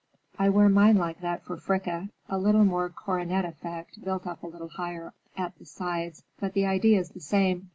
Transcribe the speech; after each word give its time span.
I 0.39 0.49
wear 0.49 0.67
mine 0.67 0.97
like 0.97 1.21
that 1.21 1.43
for 1.43 1.57
Fricka. 1.57 2.09
A 2.27 2.39
little 2.39 2.65
more 2.65 2.89
coronet 2.89 3.45
effect, 3.45 4.03
built 4.03 4.25
up 4.25 4.41
a 4.41 4.47
little 4.47 4.69
higher 4.69 5.13
at 5.37 5.55
the 5.59 5.65
sides, 5.67 6.23
but 6.39 6.53
the 6.53 6.65
idea's 6.65 7.09
the 7.11 7.21
same. 7.21 7.69